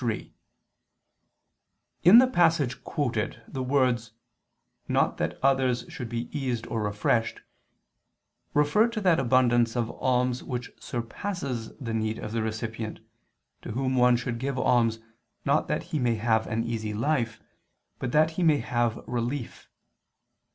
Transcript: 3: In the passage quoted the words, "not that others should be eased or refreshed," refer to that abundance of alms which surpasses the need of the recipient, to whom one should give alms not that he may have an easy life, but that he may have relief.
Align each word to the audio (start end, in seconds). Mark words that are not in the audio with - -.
3: 0.01 0.33
In 2.01 2.17
the 2.17 2.25
passage 2.25 2.83
quoted 2.83 3.43
the 3.47 3.61
words, 3.61 4.13
"not 4.87 5.17
that 5.17 5.37
others 5.43 5.85
should 5.89 6.09
be 6.09 6.27
eased 6.35 6.65
or 6.65 6.81
refreshed," 6.81 7.41
refer 8.55 8.87
to 8.87 8.99
that 8.99 9.19
abundance 9.19 9.75
of 9.75 9.91
alms 10.01 10.41
which 10.41 10.71
surpasses 10.79 11.71
the 11.79 11.93
need 11.93 12.17
of 12.17 12.31
the 12.31 12.41
recipient, 12.41 12.99
to 13.61 13.73
whom 13.73 13.95
one 13.95 14.17
should 14.17 14.39
give 14.39 14.57
alms 14.57 14.97
not 15.45 15.67
that 15.67 15.83
he 15.93 15.99
may 15.99 16.15
have 16.15 16.47
an 16.47 16.63
easy 16.63 16.95
life, 16.95 17.39
but 17.99 18.11
that 18.11 18.31
he 18.31 18.41
may 18.41 18.57
have 18.57 18.97
relief. 19.05 19.69